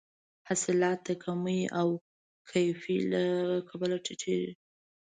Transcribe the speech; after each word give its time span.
حاصلات 0.47 0.99
د 1.07 1.09
کمې 1.23 1.61
او 1.79 1.87
کیفي 2.49 2.97
له 3.13 3.23
کبله 3.69 3.95
ټیټیږي. 4.05 4.51